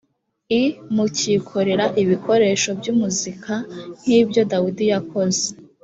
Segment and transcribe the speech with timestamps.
[0.61, 0.63] i
[0.95, 3.53] mukikorera ibikoresho by umuzika
[3.99, 5.45] nk ibyo dawidi yakoze